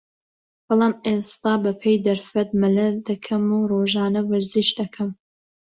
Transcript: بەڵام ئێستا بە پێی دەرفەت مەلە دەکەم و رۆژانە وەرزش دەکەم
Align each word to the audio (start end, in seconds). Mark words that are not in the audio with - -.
بەڵام 0.67 0.93
ئێستا 1.05 1.53
بە 1.63 1.71
پێی 1.81 1.97
دەرفەت 2.05 2.49
مەلە 2.61 2.87
دەکەم 3.07 3.43
و 3.57 3.67
رۆژانە 3.71 4.21
وەرزش 4.29 4.69
دەکەم 4.79 5.09